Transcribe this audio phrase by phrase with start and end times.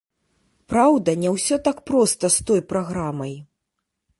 [0.73, 3.37] Праўда, не ўсё так проста з той праграмай.